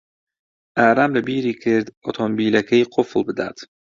ئارام 0.79 1.09
لەبیری 1.17 1.53
کرد 1.63 1.87
ئۆتۆمۆبیلەکەی 2.05 2.89
قوفڵ 2.93 3.21
بدات. 3.27 3.57